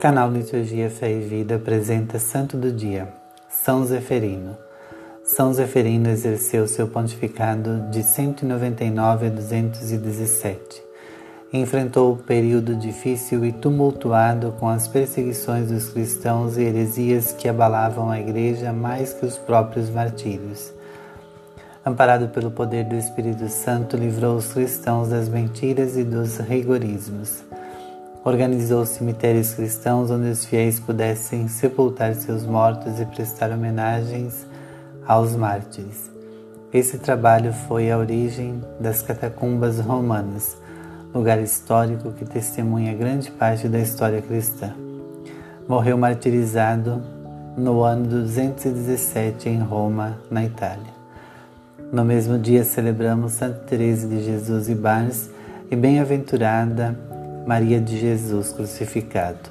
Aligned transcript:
Canal 0.00 0.30
Liturgia 0.30 0.88
Fé 0.88 1.10
e 1.10 1.18
Vida 1.18 1.56
apresenta 1.56 2.20
Santo 2.20 2.56
do 2.56 2.70
Dia, 2.70 3.08
São 3.48 3.84
Zeferino. 3.84 4.56
São 5.24 5.52
Zeferino 5.52 6.08
exerceu 6.08 6.68
seu 6.68 6.86
pontificado 6.86 7.90
de 7.90 8.04
199 8.04 9.26
a 9.26 9.28
217. 9.28 10.84
Enfrentou 11.52 12.12
o 12.12 12.16
período 12.16 12.76
difícil 12.76 13.44
e 13.44 13.50
tumultuado 13.50 14.54
com 14.60 14.68
as 14.68 14.86
perseguições 14.86 15.68
dos 15.68 15.88
cristãos 15.88 16.56
e 16.56 16.62
heresias 16.62 17.32
que 17.32 17.48
abalavam 17.48 18.08
a 18.08 18.20
Igreja 18.20 18.72
mais 18.72 19.12
que 19.12 19.26
os 19.26 19.36
próprios 19.36 19.90
martírios. 19.90 20.72
Amparado 21.84 22.28
pelo 22.28 22.52
poder 22.52 22.84
do 22.84 22.94
Espírito 22.94 23.48
Santo, 23.48 23.96
livrou 23.96 24.36
os 24.36 24.52
cristãos 24.52 25.08
das 25.08 25.28
mentiras 25.28 25.96
e 25.96 26.04
dos 26.04 26.38
rigorismos 26.38 27.47
organizou 28.24 28.84
cemitérios 28.84 29.54
cristãos 29.54 30.10
onde 30.10 30.28
os 30.28 30.44
fiéis 30.44 30.80
pudessem 30.80 31.48
sepultar 31.48 32.14
seus 32.14 32.44
mortos 32.44 33.00
e 33.00 33.06
prestar 33.06 33.50
homenagens 33.50 34.46
aos 35.06 35.34
mártires. 35.34 36.10
Esse 36.72 36.98
trabalho 36.98 37.52
foi 37.52 37.90
a 37.90 37.96
origem 37.96 38.62
das 38.78 39.00
catacumbas 39.00 39.80
romanas, 39.80 40.56
lugar 41.14 41.40
histórico 41.40 42.12
que 42.12 42.26
testemunha 42.26 42.92
grande 42.94 43.30
parte 43.30 43.68
da 43.68 43.78
história 43.78 44.20
cristã. 44.20 44.74
Morreu 45.66 45.96
martirizado 45.96 47.02
no 47.56 47.82
ano 47.82 48.06
217 48.06 49.48
em 49.48 49.60
Roma, 49.60 50.18
na 50.30 50.44
Itália. 50.44 50.98
No 51.90 52.04
mesmo 52.04 52.38
dia 52.38 52.64
celebramos 52.64 53.32
Santa 53.32 53.60
Teresa 53.60 54.06
de 54.06 54.22
Jesus 54.22 54.68
e 54.68 54.74
Bars 54.74 55.30
e 55.70 55.76
bem-aventurada 55.76 57.07
Maria 57.48 57.80
de 57.80 57.98
Jesus 57.98 58.52
crucificado. 58.52 59.48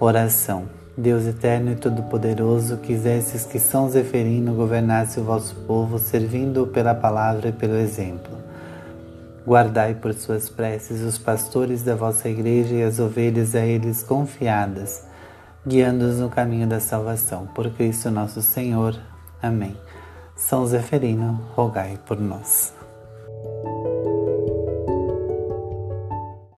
Oração. 0.00 0.64
Deus 0.96 1.24
eterno 1.26 1.70
e 1.70 1.76
todo-poderoso, 1.76 2.78
quisesses 2.78 3.44
que 3.44 3.60
São 3.60 3.88
Zeferino 3.88 4.52
governasse 4.52 5.20
o 5.20 5.22
vosso 5.22 5.54
povo, 5.64 5.96
servindo-o 5.96 6.66
pela 6.66 6.92
palavra 6.92 7.50
e 7.50 7.52
pelo 7.52 7.76
exemplo. 7.76 8.32
Guardai 9.46 9.94
por 9.94 10.12
suas 10.12 10.48
preces 10.48 11.02
os 11.02 11.18
pastores 11.18 11.84
da 11.84 11.94
vossa 11.94 12.28
igreja 12.28 12.74
e 12.74 12.82
as 12.82 12.98
ovelhas 12.98 13.54
a 13.54 13.64
eles 13.64 14.02
confiadas, 14.02 15.06
guiando-os 15.64 16.18
no 16.18 16.30
caminho 16.30 16.66
da 16.66 16.80
salvação. 16.80 17.46
Por 17.54 17.70
Cristo 17.70 18.10
nosso 18.10 18.42
Senhor. 18.42 18.98
Amém. 19.40 19.76
São 20.34 20.66
Zeferino, 20.66 21.40
rogai 21.54 21.96
por 22.04 22.18
nós. 22.18 22.79